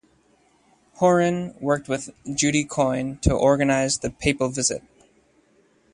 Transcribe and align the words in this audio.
Horan 0.95 1.53
worked 1.59 1.87
with 1.87 2.09
Judy 2.33 2.63
Coyne 2.63 3.19
to 3.19 3.35
organise 3.35 3.99
the 3.99 4.09
papal 4.09 4.49
visit. 4.49 4.81